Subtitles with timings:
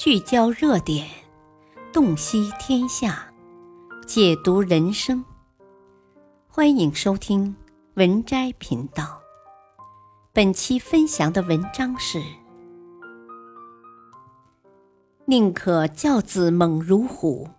[0.00, 1.06] 聚焦热点，
[1.92, 3.30] 洞悉天下，
[4.06, 5.22] 解读人生。
[6.48, 7.54] 欢迎收听
[7.96, 9.20] 文摘频道。
[10.32, 12.18] 本期分享的文章是：
[15.26, 17.50] 宁可教子猛如虎，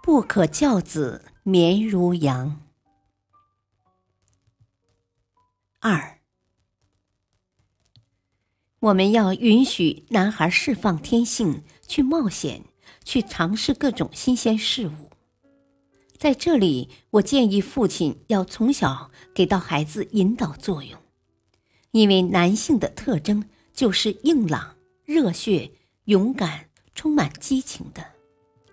[0.00, 2.60] 不可教子绵如羊。
[5.80, 6.19] 二。
[8.80, 12.64] 我们要允许男孩释放天性，去冒险，
[13.04, 15.10] 去尝试各种新鲜事物。
[16.16, 20.98] 在这里，我建议父亲要从小给到孩子引导作用，
[21.90, 25.72] 因为男性的特征就是硬朗、热血、
[26.04, 28.02] 勇敢、充满激情的，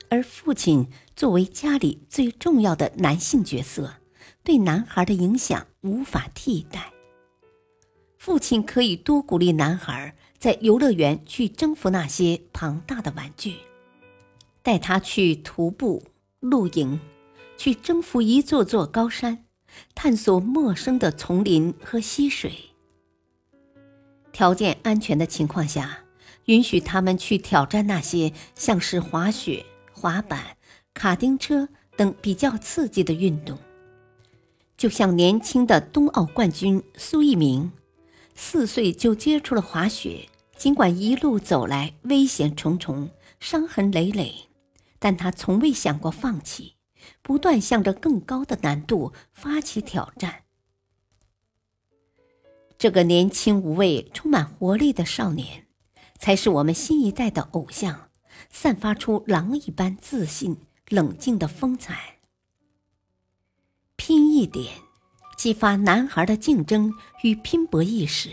[0.10, 3.96] 而父亲作为家里最重要的男性角色，
[4.42, 6.94] 对男孩的影响无法替代。
[8.28, 13.56] 父亲可以多鼓励男孩在游乐园去征服那些庞大的玩具，
[14.62, 16.04] 带他去徒步、
[16.42, 17.00] 露营，
[17.58, 19.46] 去征服一座座高山，
[19.96, 22.52] 探索陌生的丛林和溪水。
[24.34, 26.00] 条件安全的情况下，
[26.48, 30.58] 允许他们去挑战那些像是滑雪、滑板、
[30.94, 33.58] 卡丁车等比较刺激的运动。
[34.76, 37.72] 就像年轻的冬奥冠军苏翊鸣。
[38.40, 44.48] 四岁就接触了滑雪，尽管一路走来危险重重、伤痕累累，
[45.00, 46.76] 但他从未想过放弃，
[47.24, 50.44] 不断向着更高的难度发起挑战。
[52.78, 55.66] 这个年轻无畏、充满活力的少年，
[56.20, 58.12] 才是我们新一代的偶像，
[58.52, 60.58] 散发出狼一般自信、
[60.90, 62.20] 冷静的风采。
[63.96, 64.87] 拼一点。
[65.38, 68.32] 激发男孩的竞争与拼搏意识。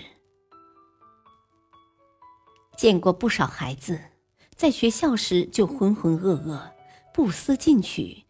[2.78, 4.00] 见过不少孩子，
[4.56, 6.58] 在学校时就浑浑噩噩、
[7.12, 8.25] 不思进取，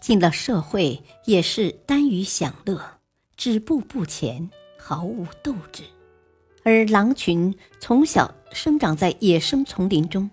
[0.00, 2.80] 进了社会也是耽于享乐、
[3.36, 5.82] 止步不前、毫无斗志。
[6.64, 10.28] 而狼群从小生长在野生丛林中，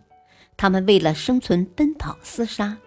[0.56, 2.78] 他们为了生存奔跑厮杀，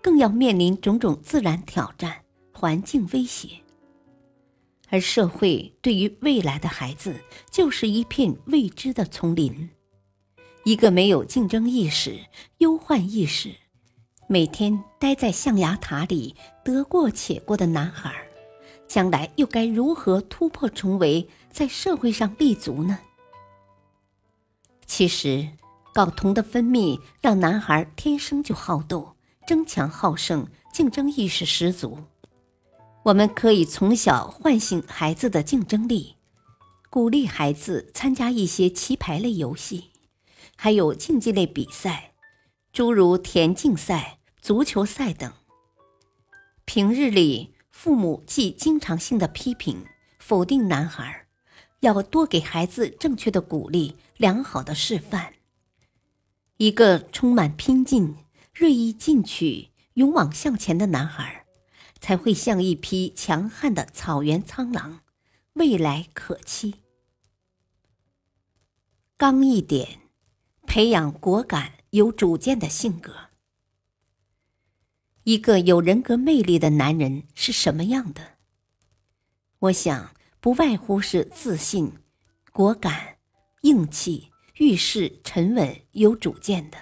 [0.00, 2.22] 更要面临种种自然挑战、
[2.52, 3.63] 环境威胁。
[4.90, 7.16] 而社会对于未来的孩子，
[7.50, 9.70] 就是一片未知的丛林。
[10.64, 12.18] 一个没有竞争意识、
[12.58, 13.50] 忧患意识，
[14.28, 16.34] 每天待在象牙塔里
[16.64, 18.14] 得过且过的男孩，
[18.86, 22.98] 将来又该如何突破重围，在社会上立足呢？
[24.86, 25.48] 其实，
[25.94, 31.98] 睾酮的分泌让男孩天生就好斗、争强好胜、竞争意识十足。
[33.04, 36.16] 我们可以从小唤醒孩子的竞争力，
[36.88, 39.90] 鼓励孩子参加一些棋牌类游戏，
[40.56, 42.14] 还有竞技类比赛，
[42.72, 45.30] 诸如田径赛、足球赛等。
[46.64, 49.84] 平日里，父母既经常性的批评、
[50.18, 51.26] 否定男孩，
[51.80, 55.34] 要多给孩子正确的鼓励、良好的示范。
[56.56, 58.16] 一个充满拼劲、
[58.54, 61.43] 锐意进取、勇往向前的男孩。
[62.04, 65.00] 才会像一匹强悍的草原苍狼，
[65.54, 66.74] 未来可期。
[69.16, 70.00] 刚一点，
[70.66, 73.30] 培养果敢、有主见的性格。
[75.22, 78.36] 一个有人格魅力的男人是什么样的？
[79.60, 81.90] 我想，不外乎是自信、
[82.52, 83.16] 果敢、
[83.62, 86.76] 硬气、遇事沉稳、有主见的。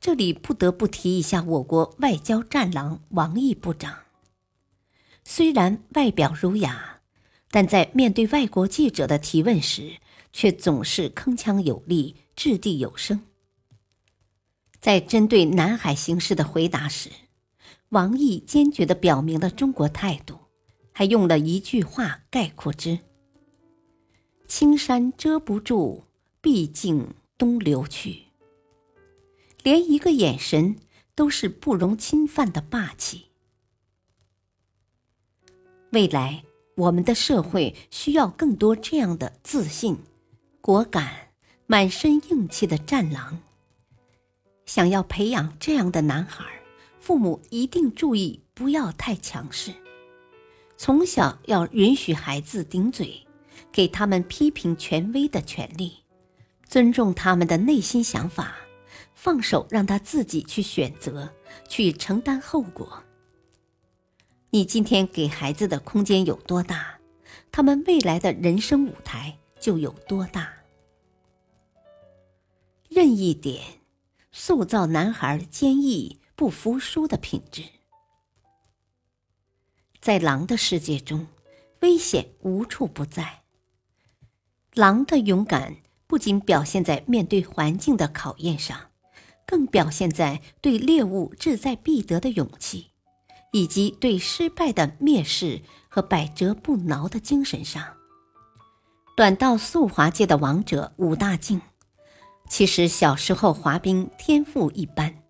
[0.00, 3.98] 这里不得不提一下我国外交战狼王毅部长。
[5.24, 7.00] 虽然外表儒雅，
[7.50, 9.96] 但在面对外国记者的提问时，
[10.32, 13.20] 却总是铿锵有力、掷地有声。
[14.80, 17.10] 在针对南海形势的回答时，
[17.88, 20.38] 王毅坚决地表明了中国态度，
[20.92, 23.00] 还用了一句话概括之
[24.46, 26.04] ：“青山遮不住，
[26.40, 28.27] 毕竟东流去。”
[29.62, 30.76] 连一个眼神
[31.14, 33.26] 都是不容侵犯的霸气。
[35.90, 36.44] 未来，
[36.76, 39.98] 我们的社会需要更多这样的自信、
[40.60, 41.30] 果敢、
[41.66, 43.40] 满身硬气的战狼。
[44.66, 46.44] 想要培养这样的男孩，
[47.00, 49.72] 父母一定注意不要太强势，
[50.76, 53.26] 从小要允许孩子顶嘴，
[53.72, 56.04] 给他们批评权威的权利，
[56.68, 58.54] 尊重他们的内心想法。
[59.20, 61.34] 放手让他自己去选择，
[61.68, 63.02] 去承担后果。
[64.50, 67.00] 你今天给孩子的空间有多大，
[67.50, 70.48] 他们未来的人生舞台就有多大。
[72.88, 73.80] 任意点，
[74.30, 77.64] 塑造男孩坚毅不服输的品质。
[80.00, 81.26] 在狼的世界中，
[81.80, 83.42] 危险无处不在。
[84.74, 88.87] 狼的勇敢不仅表现在面对环境的考验上，
[89.48, 92.88] 更表现在对猎物志在必得的勇气，
[93.50, 97.82] 以及对失败的蔑视和百折不挠的精神上。
[99.16, 101.62] 短道速滑界的王者武大靖，
[102.50, 105.22] 其实小时候滑冰天赋一般，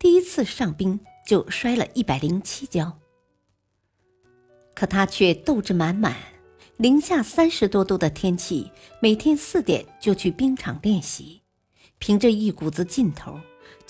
[0.00, 2.98] 第一次上冰就摔了一百零七跤。
[4.74, 6.16] 可他却斗志满满，
[6.76, 11.42] 零下三十多度的天气，每天四点就去冰场练习，
[11.98, 13.38] 凭着一股子劲头，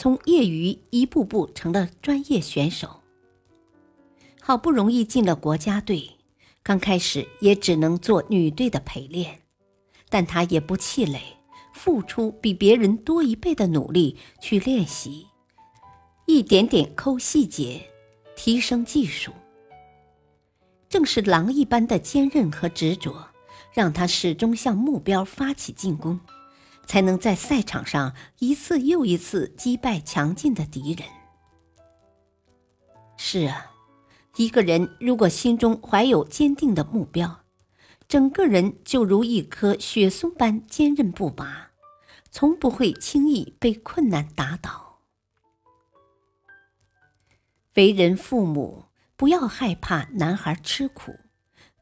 [0.00, 3.02] 从业余一步步成了专业选手。
[4.40, 6.12] 好不容易进了国家队，
[6.62, 9.42] 刚开始也只能做女队的陪练，
[10.08, 11.20] 但他也不气馁，
[11.74, 15.26] 付出比别人多一倍的努力去练习，
[16.24, 17.82] 一点点抠细节，
[18.34, 19.30] 提升技术。
[20.88, 23.28] 正是狼一般的坚韧和执着，
[23.74, 26.18] 让他始终向目标发起进攻，
[26.90, 31.06] 才能在赛场上一次又一次击败强劲的敌人。
[33.16, 33.70] 是啊，
[34.34, 37.44] 一个人如果心中怀有坚定的目标，
[38.08, 41.70] 整个人就如一棵雪松般坚韧不拔，
[42.32, 44.98] 从不会轻易被困难打倒。
[47.74, 48.86] 为人父母。
[49.16, 51.14] 不要害怕男孩吃苦，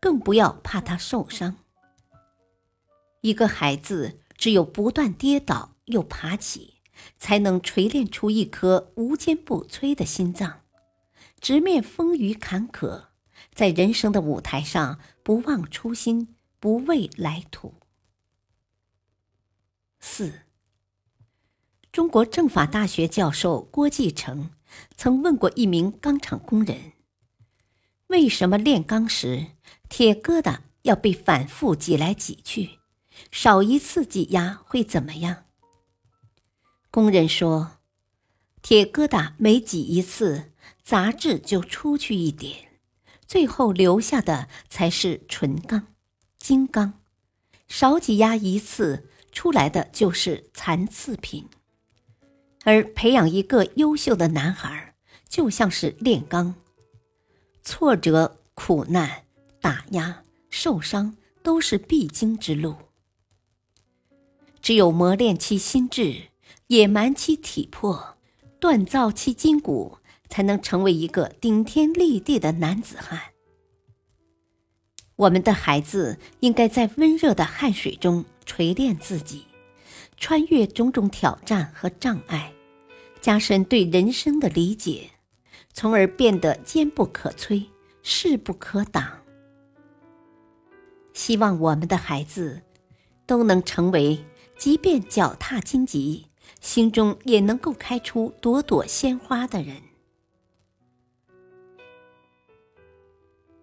[0.00, 1.54] 更不要怕他受伤。
[3.20, 6.74] 一个孩子只有不断跌倒又爬起，
[7.18, 10.60] 才能锤炼出一颗无坚不摧的心脏，
[11.40, 13.08] 直面风雨坎坷，
[13.52, 17.74] 在人生的舞台上不忘初心，不畏来土。
[19.98, 20.42] 四，
[21.90, 24.50] 中国政法大学教授郭继成
[24.96, 26.92] 曾问过一名钢厂工人。
[28.06, 29.48] 为什么炼钢时
[29.88, 32.78] 铁疙瘩要被反复挤来挤去？
[33.30, 35.44] 少一次挤压会怎么样？
[36.90, 37.78] 工人说
[38.62, 42.68] ：“铁疙瘩每挤一次，杂质就出去一点，
[43.26, 45.88] 最后留下的才是纯钢、
[46.38, 46.94] 精钢。
[47.68, 51.48] 少挤压一次，出来的就是残次品。
[52.64, 54.94] 而培养一个优秀的男孩，
[55.28, 56.54] 就像是炼钢。”
[57.62, 59.24] 挫折、苦难、
[59.60, 62.74] 打压、受伤都是必经之路。
[64.68, 66.24] 只有磨练其心智，
[66.66, 68.18] 野蛮其体魄，
[68.60, 69.96] 锻造其筋骨，
[70.28, 73.18] 才能成为一个顶天立地的男子汉。
[75.16, 79.46] 我们的孩子应该在温热的汗水中锤炼自己，
[80.18, 82.52] 穿越种种挑战和障碍，
[83.22, 85.08] 加深对人生的理解。
[85.72, 87.64] 从而变得坚不可摧、
[88.02, 89.20] 势不可挡。
[91.14, 92.60] 希望我们的孩子
[93.26, 94.22] 都能成为，
[94.58, 96.26] 即便脚踏荆棘，
[96.60, 99.80] 心中也能够开出朵朵鲜花的人。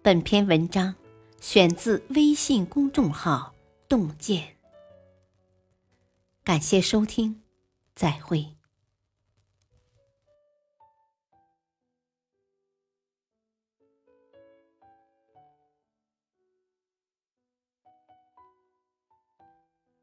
[0.00, 0.94] 本篇文章
[1.38, 3.54] 选自微信公众号
[3.88, 4.56] “洞见”，
[6.42, 7.42] 感谢收听，
[7.94, 8.55] 再会。